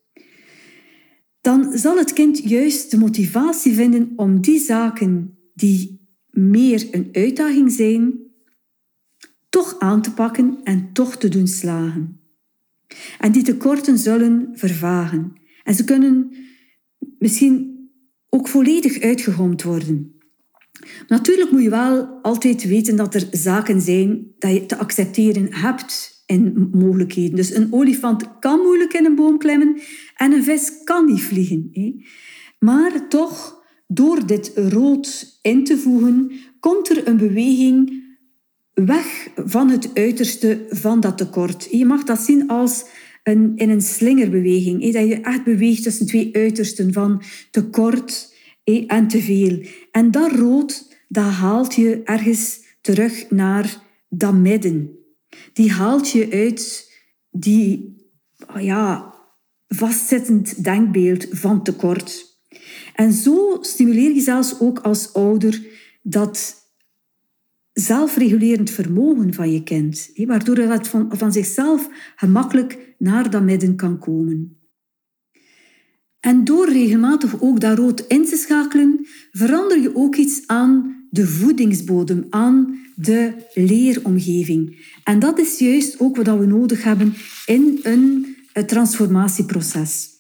dan 1.41 1.79
zal 1.79 1.97
het 1.97 2.13
kind 2.13 2.49
juist 2.49 2.91
de 2.91 2.99
motivatie 2.99 3.75
vinden 3.75 4.13
om 4.17 4.41
die 4.41 4.59
zaken 4.59 5.38
die 5.59 6.09
meer 6.31 6.89
een 6.91 7.09
uitdaging 7.13 7.73
zijn, 7.73 8.19
toch 9.49 9.79
aan 9.79 10.03
te 10.03 10.13
pakken 10.13 10.59
en 10.63 10.93
toch 10.93 11.17
te 11.17 11.29
doen 11.29 11.47
slagen. 11.47 12.21
En 13.19 13.33
die 13.33 13.43
tekorten 13.43 13.99
zullen 13.99 14.49
vervagen. 14.53 15.33
En 15.63 15.75
ze 15.75 15.85
kunnen 15.85 16.37
misschien 17.19 17.77
ook 18.29 18.49
volledig 18.49 19.01
uitgegomd 19.01 19.63
worden. 19.63 20.19
Natuurlijk 21.09 21.51
moet 21.51 21.63
je 21.63 21.71
wel 21.71 22.07
altijd 22.23 22.65
weten 22.65 22.97
dat 22.97 23.15
er 23.15 23.29
zaken 23.31 23.81
zijn 23.81 24.27
dat 24.39 24.53
je 24.53 24.67
te 24.67 24.77
accepteren 24.77 25.55
hebt 25.55 26.23
in 26.27 26.69
mogelijkheden. 26.73 27.37
Dus 27.37 27.55
een 27.55 27.73
olifant 27.73 28.39
kan 28.39 28.61
moeilijk 28.61 28.93
in 28.93 29.05
een 29.05 29.15
boom 29.15 29.39
klimmen 29.39 29.81
en 30.17 30.33
een 30.33 30.45
vis 30.45 30.83
kan 30.85 31.07
niet 31.07 31.23
vliegen. 31.23 31.71
Maar 32.59 33.09
toch, 33.09 33.63
door 33.89 34.27
dit 34.27 34.53
rood 34.55 35.39
in 35.43 35.65
te 35.65 35.79
voegen, 35.79 36.33
komt 36.61 36.91
er 36.91 37.09
een 37.09 37.17
beweging 37.17 38.07
weg 38.75 39.29
van 39.37 39.71
het 39.71 39.91
uiterste 39.95 40.67
van 40.71 41.01
dat 41.01 41.19
tekort. 41.19 41.69
Je 41.71 41.85
mag 41.85 42.05
dat 42.05 42.21
zien 42.21 42.49
als 42.49 42.85
een, 43.23 43.53
in 43.57 43.71
een 43.71 43.83
slingerbeweging. 43.83 44.93
Dat 44.93 45.09
je 45.09 45.21
echt 45.21 45.45
beweegt 45.45 45.83
tussen 45.83 46.07
twee 46.07 46.35
uitersten 46.35 46.93
van 46.93 47.23
tekort 47.51 48.35
en 48.87 49.09
te 49.09 49.21
veel. 49.21 49.63
En 49.91 50.11
dat 50.11 50.33
rood, 50.33 50.97
dat 51.09 51.25
haalt 51.25 51.75
je 51.75 52.01
ergens 52.05 52.61
terug 52.81 53.31
naar 53.31 53.83
dat 54.09 54.35
midden. 54.35 54.99
Die 55.53 55.73
haalt 55.73 56.11
je 56.11 56.31
uit 56.31 56.93
die 57.31 57.97
ja, 58.59 59.15
vastzittend 59.69 60.65
denkbeeld 60.65 61.27
van 61.31 61.63
tekort. 61.63 62.28
En 62.99 63.13
zo 63.13 63.59
stimuleer 63.61 64.15
je 64.15 64.21
zelfs 64.21 64.61
ook 64.61 64.79
als 64.79 65.13
ouder 65.13 65.67
dat 66.03 66.55
zelfregulerend 67.73 68.71
vermogen 68.71 69.35
van 69.35 69.53
je 69.53 69.63
kind, 69.63 70.11
waardoor 70.15 70.57
het 70.57 70.89
van, 70.89 71.09
van 71.17 71.33
zichzelf 71.33 71.89
gemakkelijk 72.17 72.95
naar 72.99 73.31
dat 73.31 73.43
midden 73.43 73.77
kan 73.77 73.99
komen. 73.99 74.57
En 76.21 76.45
door 76.45 76.69
regelmatig 76.69 77.41
ook 77.41 77.61
dat 77.61 77.79
rood 77.79 78.05
in 78.07 78.25
te 78.25 78.37
schakelen, 78.37 79.07
verander 79.31 79.81
je 79.81 79.97
ook 79.97 80.17
iets 80.17 80.43
aan 80.47 81.07
de 81.11 81.27
voedingsbodem, 81.27 82.27
aan 82.31 82.79
de 82.95 83.33
leeromgeving. 83.55 84.91
En 85.05 85.19
dat 85.19 85.39
is 85.39 85.59
juist 85.59 86.01
ook 86.01 86.17
wat 86.17 86.39
we 86.39 86.47
nodig 86.47 86.83
hebben 86.83 87.15
in 87.47 87.81
een 87.83 88.37
transformatieproces. 88.67 90.18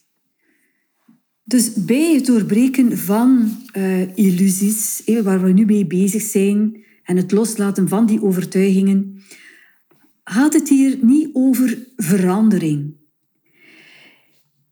Dus 1.49 1.73
bij 1.75 2.15
het 2.15 2.27
doorbreken 2.27 2.99
van 2.99 3.57
uh, 3.77 4.17
illusies, 4.17 5.03
waar 5.23 5.43
we 5.43 5.53
nu 5.53 5.65
mee 5.65 5.87
bezig 5.87 6.23
zijn, 6.23 6.85
en 7.03 7.17
het 7.17 7.33
loslaten 7.33 7.89
van 7.89 8.07
die 8.07 8.23
overtuigingen, 8.23 9.23
gaat 10.25 10.53
het 10.53 10.69
hier 10.69 10.99
niet 11.01 11.29
over 11.33 11.79
verandering. 11.97 12.95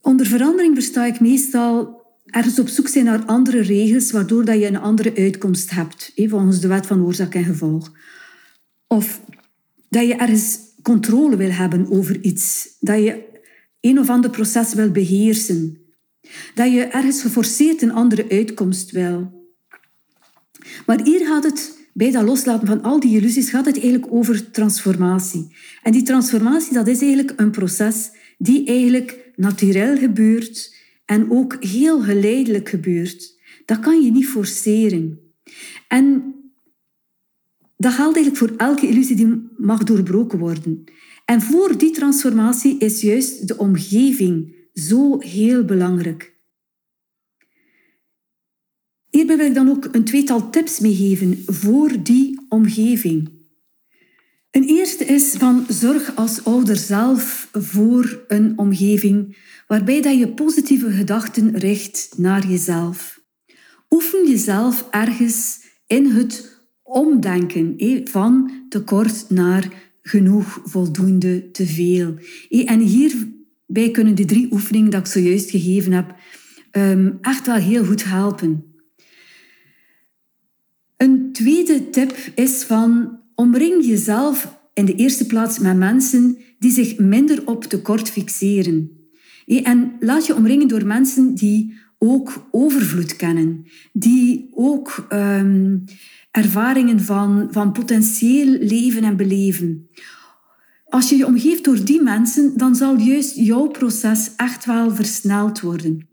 Onder 0.00 0.26
verandering 0.26 0.75
versta 0.75 1.06
ik 1.06 1.21
meestal 1.21 2.02
ergens 2.26 2.59
op 2.59 2.68
zoek 2.68 2.88
zijn 2.88 3.04
naar 3.04 3.25
andere 3.25 3.61
regels, 3.61 4.11
waardoor 4.11 4.45
dat 4.45 4.59
je 4.59 4.66
een 4.66 4.76
andere 4.76 5.16
uitkomst 5.16 5.71
hebt, 5.71 6.12
volgens 6.16 6.61
de 6.61 6.68
wet 6.68 6.87
van 6.87 7.04
oorzaak 7.04 7.35
en 7.35 7.45
gevolg. 7.45 7.92
Of 8.87 9.21
dat 9.88 10.06
je 10.06 10.14
ergens 10.14 10.59
controle 10.83 11.37
wil 11.37 11.50
hebben 11.50 11.90
over 11.90 12.21
iets, 12.21 12.76
dat 12.80 13.02
je 13.02 13.25
een 13.80 13.99
of 13.99 14.09
ander 14.09 14.30
proces 14.30 14.75
wil 14.75 14.90
beheersen, 14.90 15.86
dat 16.54 16.73
je 16.73 16.80
ergens 16.80 17.23
geforceerd 17.23 17.83
een 17.83 17.92
andere 17.92 18.28
uitkomst 18.28 18.90
wil. 18.90 19.45
Maar 20.87 21.02
hier 21.02 21.26
gaat 21.26 21.45
het 21.45 21.78
bij 21.92 22.11
dat 22.11 22.25
loslaten 22.25 22.66
van 22.66 22.83
al 22.83 23.00
die 23.00 23.16
illusies 23.16 23.50
gaat 23.50 23.66
het 23.66 23.75
eigenlijk 23.80 24.12
over 24.12 24.50
transformatie. 24.50 25.56
En 25.83 25.92
die 25.92 26.02
transformatie, 26.02 26.73
dat 26.73 26.88
is 26.88 27.00
eigenlijk 27.00 27.40
een 27.40 27.50
proces 27.50 28.11
die 28.38 28.66
eigenlijk 28.66 29.30
natuurlijk 29.37 29.99
gebeurt 29.99 30.75
en 31.04 31.30
ook 31.30 31.64
heel 31.64 32.00
geleidelijk 32.00 32.68
gebeurt. 32.68 33.40
Dat 33.64 33.80
kan 33.80 34.02
je 34.02 34.11
niet 34.11 34.26
forceren. 34.26 35.21
En 35.88 36.35
dat 37.76 37.92
geldt 37.92 38.16
eigenlijk 38.16 38.37
voor 38.37 38.66
elke 38.66 38.88
illusie 38.88 39.16
die 39.16 39.49
mag 39.56 39.83
doorbroken 39.83 40.38
worden. 40.38 40.85
En 41.25 41.42
voor 41.42 41.78
die 41.78 41.90
transformatie 41.90 42.78
is 42.78 43.00
juist 43.00 43.49
de 43.49 43.59
omgeving 43.59 44.54
zo 44.80 45.18
heel 45.18 45.64
belangrijk. 45.64 46.35
Hierbij 49.11 49.37
wil 49.37 49.47
ik 49.47 49.54
dan 49.54 49.68
ook 49.68 49.88
een 49.92 50.04
tweetal 50.04 50.50
tips 50.50 50.80
meegeven 50.80 51.42
voor 51.47 52.02
die 52.02 52.40
omgeving. 52.49 53.30
Een 54.50 54.64
eerste 54.64 55.04
is 55.04 55.30
van 55.30 55.66
zorg 55.68 56.16
als 56.16 56.45
ouder 56.45 56.76
zelf 56.76 57.49
voor 57.52 58.25
een 58.28 58.59
omgeving 58.59 59.37
waarbij 59.66 60.02
dat 60.02 60.18
je 60.18 60.28
positieve 60.28 60.90
gedachten 60.90 61.59
richt 61.59 62.12
naar 62.16 62.47
jezelf. 62.47 63.21
Oefen 63.90 64.28
jezelf 64.28 64.87
ergens 64.90 65.61
in 65.87 66.06
het 66.06 66.61
omdenken 66.83 67.75
van 68.04 68.50
tekort 68.68 69.30
naar 69.30 69.73
genoeg, 70.02 70.61
voldoende, 70.64 71.50
te 71.50 71.66
veel. 71.66 72.14
En 72.49 72.80
hierbij 73.66 73.90
kunnen 73.90 74.14
die 74.14 74.26
drie 74.26 74.52
oefeningen 74.52 74.90
die 74.90 74.99
ik 74.99 75.06
zojuist 75.06 75.50
gegeven 75.50 75.92
heb 75.92 76.14
ehm, 76.70 77.12
echt 77.20 77.46
wel 77.46 77.56
heel 77.56 77.85
goed 77.85 78.04
helpen. 78.04 78.64
Een 80.96 81.32
tweede 81.32 81.90
tip 81.90 82.16
is 82.35 82.62
van 82.62 83.20
omring 83.35 83.87
jezelf 83.87 84.58
in 84.75 84.85
de 84.85 84.94
eerste 84.94 85.26
plaats 85.26 85.58
met 85.58 85.76
mensen 85.76 86.38
die 86.58 86.70
zich 86.70 86.99
minder 86.99 87.46
op 87.46 87.64
tekort 87.64 88.11
fixeren. 88.11 88.90
En 89.46 89.92
laat 90.00 90.26
je 90.26 90.35
omringen 90.35 90.68
door 90.68 90.87
mensen 90.87 91.35
die 91.35 91.75
ook 91.99 92.49
overvloed 92.50 93.16
kennen, 93.16 93.66
die 93.92 94.49
ook 94.54 95.06
um, 95.12 95.85
ervaringen 96.30 97.00
van, 97.00 97.49
van 97.50 97.73
potentieel 97.73 98.58
leven 98.61 99.04
en 99.04 99.16
beleven. 99.16 99.88
Als 100.88 101.09
je 101.09 101.16
je 101.16 101.26
omgeeft 101.26 101.64
door 101.64 101.85
die 101.85 102.02
mensen, 102.02 102.57
dan 102.57 102.75
zal 102.75 102.99
juist 102.99 103.37
jouw 103.37 103.66
proces 103.66 104.31
echt 104.37 104.64
wel 104.64 104.95
versneld 104.95 105.61
worden. 105.61 106.09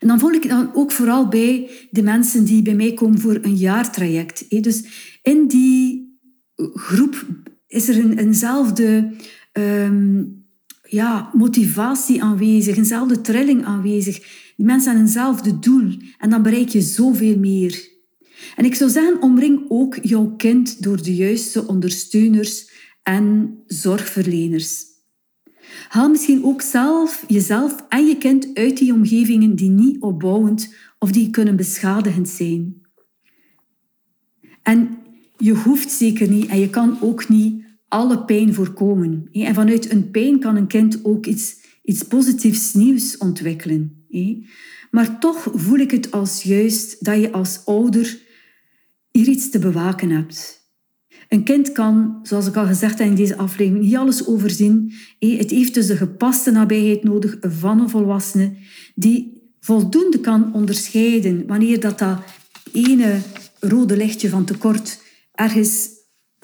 En 0.00 0.08
dan 0.08 0.18
volg 0.18 0.32
ik 0.32 0.48
dan 0.48 0.74
ook 0.74 0.92
vooral 0.92 1.28
bij 1.28 1.70
de 1.90 2.02
mensen 2.02 2.44
die 2.44 2.62
bij 2.62 2.74
mij 2.74 2.94
komen 2.94 3.20
voor 3.20 3.38
een 3.42 3.56
jaartraject. 3.56 4.62
Dus 4.62 4.84
in 5.22 5.46
die 5.46 6.06
groep 6.74 7.26
is 7.66 7.88
er 7.88 7.98
een, 7.98 8.18
eenzelfde 8.18 9.12
ehm, 9.52 10.24
ja, 10.82 11.30
motivatie 11.32 12.22
aanwezig, 12.22 12.76
eenzelfde 12.76 13.20
trilling 13.20 13.64
aanwezig. 13.64 14.18
Die 14.56 14.66
mensen 14.66 14.90
hebben 14.90 15.06
eenzelfde 15.06 15.58
doel 15.58 15.96
en 16.18 16.30
dan 16.30 16.42
bereik 16.42 16.68
je 16.68 16.80
zoveel 16.80 17.38
meer. 17.38 17.88
En 18.56 18.64
ik 18.64 18.74
zou 18.74 18.90
zeggen, 18.90 19.22
omring 19.22 19.64
ook 19.68 19.98
jouw 20.02 20.34
kind 20.36 20.82
door 20.82 21.02
de 21.02 21.14
juiste 21.14 21.66
ondersteuners 21.66 22.67
en 23.08 23.58
zorgverleners. 23.66 24.84
Haal 25.88 26.08
misschien 26.08 26.44
ook 26.44 26.62
zelf 26.62 27.24
jezelf 27.28 27.84
en 27.88 28.06
je 28.06 28.16
kind 28.16 28.48
uit 28.54 28.76
die 28.76 28.92
omgevingen 28.92 29.54
die 29.54 29.70
niet 29.70 30.00
opbouwend 30.00 30.74
of 30.98 31.12
die 31.12 31.30
kunnen 31.30 31.56
beschadigend 31.56 32.28
zijn. 32.28 32.80
En 34.62 34.98
je 35.36 35.54
hoeft 35.54 35.90
zeker 35.90 36.28
niet 36.28 36.46
en 36.46 36.60
je 36.60 36.70
kan 36.70 36.98
ook 37.00 37.28
niet 37.28 37.64
alle 37.88 38.24
pijn 38.24 38.54
voorkomen. 38.54 39.28
En 39.32 39.54
vanuit 39.54 39.90
een 39.90 40.10
pijn 40.10 40.38
kan 40.38 40.56
een 40.56 40.66
kind 40.66 41.04
ook 41.04 41.26
iets, 41.26 41.56
iets 41.82 42.02
positiefs 42.02 42.74
nieuws 42.74 43.16
ontwikkelen. 43.16 44.06
Maar 44.90 45.20
toch 45.20 45.48
voel 45.54 45.78
ik 45.78 45.90
het 45.90 46.10
als 46.10 46.42
juist 46.42 47.04
dat 47.04 47.20
je 47.20 47.32
als 47.32 47.64
ouder 47.64 48.18
hier 49.10 49.28
iets 49.28 49.50
te 49.50 49.58
bewaken 49.58 50.10
hebt. 50.10 50.57
Een 51.28 51.44
kind 51.44 51.72
kan, 51.72 52.18
zoals 52.22 52.46
ik 52.46 52.56
al 52.56 52.66
gezegd 52.66 52.98
heb 52.98 53.08
in 53.08 53.14
deze 53.14 53.36
aflevering, 53.36 53.84
niet 53.84 53.96
alles 53.96 54.26
overzien. 54.26 54.92
Het 55.18 55.50
heeft 55.50 55.74
dus 55.74 55.86
de 55.86 55.96
gepaste 55.96 56.50
nabijheid 56.50 57.02
nodig 57.04 57.36
van 57.40 57.80
een 57.80 57.90
volwassene 57.90 58.52
die 58.94 59.42
voldoende 59.60 60.20
kan 60.20 60.54
onderscheiden 60.54 61.46
wanneer 61.46 61.80
dat, 61.80 61.98
dat 61.98 62.18
ene 62.72 63.18
rode 63.60 63.96
lichtje 63.96 64.28
van 64.28 64.44
tekort 64.44 65.02
ergens 65.32 65.88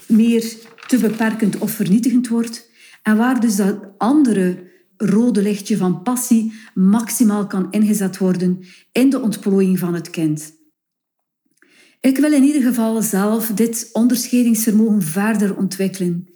meer 0.07 0.57
te 0.87 0.99
beperkend 0.99 1.59
of 1.59 1.71
vernietigend 1.71 2.29
wordt 2.29 2.71
en 3.03 3.17
waar 3.17 3.41
dus 3.41 3.57
dat 3.57 3.77
andere 3.99 4.73
rode 4.97 5.43
lichtje 5.43 5.77
van 5.77 6.03
passie 6.03 6.53
maximaal 6.75 7.47
kan 7.47 7.67
ingezet 7.71 8.19
worden 8.19 8.65
in 8.93 9.11
de 9.11 9.21
ontplooiing 9.21 9.79
van 9.79 9.95
het 9.95 10.11
kind. 10.11 10.54
Ik 12.05 12.19
wil 12.19 12.33
in 12.33 12.43
ieder 12.43 12.63
geval 12.63 13.03
zelf 13.03 13.47
dit 13.47 13.89
onderscheidingsvermogen 13.93 15.03
verder 15.03 15.57
ontwikkelen. 15.57 16.29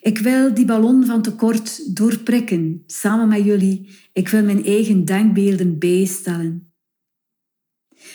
Ik 0.00 0.18
wil 0.18 0.54
die 0.54 0.64
ballon 0.64 1.04
van 1.04 1.22
tekort 1.22 1.96
doorprikken, 1.96 2.82
samen 2.86 3.28
met 3.28 3.44
jullie. 3.44 3.88
Ik 4.12 4.28
wil 4.28 4.42
mijn 4.42 4.64
eigen 4.64 5.04
denkbeelden 5.04 5.78
bijstellen. 5.78 6.72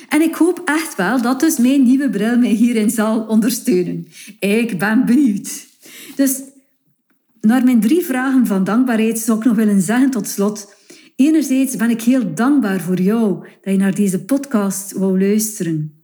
En 0.10 0.22
ik 0.22 0.36
hoop 0.36 0.62
echt 0.66 0.96
wel 0.96 1.22
dat 1.22 1.40
dus 1.40 1.58
mijn 1.58 1.84
nieuwe 1.84 2.10
bril 2.10 2.38
mij 2.38 2.50
hierin 2.50 2.90
zal 2.90 3.22
ondersteunen. 3.22 4.08
Ik 4.40 4.80
ben 4.80 5.06
benieuwd. 5.06 5.68
Dus 6.16 6.42
naar 7.42 7.64
mijn 7.64 7.80
drie 7.80 8.06
vragen 8.06 8.46
van 8.46 8.64
dankbaarheid 8.64 9.20
zou 9.20 9.38
ik 9.38 9.46
nog 9.46 9.56
willen 9.56 9.82
zeggen 9.82 10.10
tot 10.10 10.28
slot. 10.28 10.74
Enerzijds 11.16 11.76
ben 11.76 11.90
ik 11.90 12.02
heel 12.02 12.34
dankbaar 12.34 12.82
voor 12.82 13.02
jou 13.02 13.48
dat 13.62 13.74
je 13.74 13.80
naar 13.80 13.96
deze 13.96 14.24
podcast 14.24 14.92
wou 14.92 15.20
luisteren. 15.20 15.95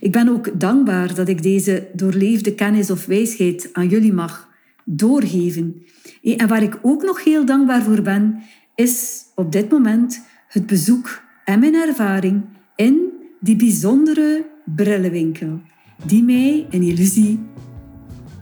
Ik 0.00 0.12
ben 0.12 0.28
ook 0.28 0.60
dankbaar 0.60 1.14
dat 1.14 1.28
ik 1.28 1.42
deze 1.42 1.88
doorleefde 1.92 2.54
kennis 2.54 2.90
of 2.90 3.06
wijsheid 3.06 3.68
aan 3.72 3.88
jullie 3.88 4.12
mag 4.12 4.48
doorgeven. 4.84 5.82
En 6.22 6.48
waar 6.48 6.62
ik 6.62 6.78
ook 6.82 7.02
nog 7.02 7.24
heel 7.24 7.44
dankbaar 7.44 7.82
voor 7.82 8.02
ben, 8.02 8.42
is 8.74 9.22
op 9.34 9.52
dit 9.52 9.70
moment 9.70 10.22
het 10.48 10.66
bezoek 10.66 11.22
en 11.44 11.60
mijn 11.60 11.74
ervaring 11.74 12.44
in 12.74 12.98
die 13.40 13.56
bijzondere 13.56 14.46
brillenwinkel, 14.64 15.60
die 16.06 16.22
mij 16.22 16.66
een 16.70 16.82
illusie 16.82 17.40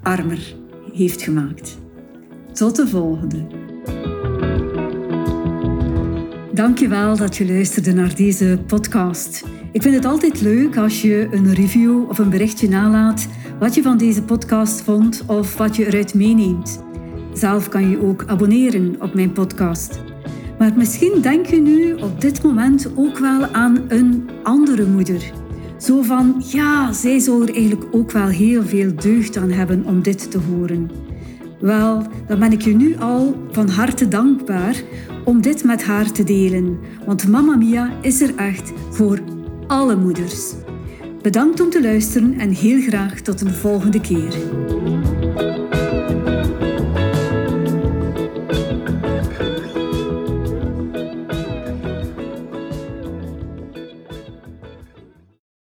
armer 0.02 0.54
heeft 0.92 1.22
gemaakt. 1.22 1.78
Tot 2.52 2.76
de 2.76 2.88
volgende. 2.88 3.63
Dankjewel 6.54 7.16
dat 7.16 7.36
je 7.36 7.46
luisterde 7.46 7.92
naar 7.92 8.14
deze 8.14 8.58
podcast. 8.66 9.44
Ik 9.72 9.82
vind 9.82 9.94
het 9.94 10.04
altijd 10.04 10.40
leuk 10.40 10.76
als 10.76 11.02
je 11.02 11.28
een 11.30 11.54
review 11.54 12.08
of 12.08 12.18
een 12.18 12.30
berichtje 12.30 12.68
nalaat 12.68 13.28
wat 13.58 13.74
je 13.74 13.82
van 13.82 13.96
deze 13.96 14.22
podcast 14.22 14.80
vond 14.80 15.24
of 15.26 15.56
wat 15.56 15.76
je 15.76 15.86
eruit 15.86 16.14
meeneemt. 16.14 16.82
Zelf 17.32 17.68
kan 17.68 17.90
je 17.90 18.02
ook 18.02 18.24
abonneren 18.26 18.96
op 19.00 19.14
mijn 19.14 19.32
podcast. 19.32 20.00
Maar 20.58 20.72
misschien 20.76 21.20
denk 21.20 21.46
je 21.46 21.60
nu 21.60 21.94
op 21.94 22.20
dit 22.20 22.42
moment 22.42 22.90
ook 22.94 23.18
wel 23.18 23.46
aan 23.46 23.84
een 23.88 24.28
andere 24.42 24.86
moeder. 24.86 25.32
Zo 25.78 26.02
van, 26.02 26.42
ja, 26.46 26.92
zij 26.92 27.18
zou 27.18 27.42
er 27.42 27.54
eigenlijk 27.54 27.86
ook 27.90 28.10
wel 28.10 28.28
heel 28.28 28.62
veel 28.62 28.94
deugd 28.96 29.36
aan 29.36 29.50
hebben 29.50 29.84
om 29.84 30.02
dit 30.02 30.30
te 30.30 30.38
horen. 30.38 30.90
Wel, 31.64 32.02
dan 32.26 32.38
ben 32.38 32.52
ik 32.52 32.62
je 32.62 32.74
nu 32.74 32.96
al 32.96 33.34
van 33.50 33.68
harte 33.68 34.08
dankbaar 34.08 34.82
om 35.24 35.42
dit 35.42 35.64
met 35.64 35.84
haar 35.84 36.12
te 36.12 36.24
delen. 36.24 36.78
Want 37.06 37.28
Mama 37.28 37.56
Mia 37.56 37.92
is 38.00 38.20
er 38.20 38.34
echt 38.36 38.72
voor 38.90 39.20
alle 39.66 39.96
moeders. 39.96 40.52
Bedankt 41.22 41.60
om 41.60 41.70
te 41.70 41.82
luisteren 41.82 42.38
en 42.38 42.50
heel 42.50 42.80
graag 42.80 43.20
tot 43.20 43.40
een 43.40 43.54
volgende 43.54 44.00
keer. 44.00 44.34